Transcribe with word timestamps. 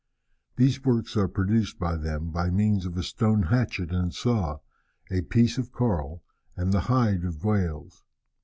These 0.55 0.83
works 0.83 1.15
are 1.15 1.27
produced 1.27 1.77
by 1.77 1.95
them 1.95 2.31
by 2.31 2.49
means 2.49 2.87
of 2.87 2.97
a 2.97 3.03
stone 3.03 3.43
hatchet 3.43 3.91
and 3.91 4.11
saw, 4.11 4.57
a 5.11 5.21
piece 5.21 5.59
of 5.59 5.71
coral, 5.71 6.23
and 6.57 6.71
the 6.73 6.79
hide 6.89 7.23
of 7.23 7.43
whales. 7.45 8.03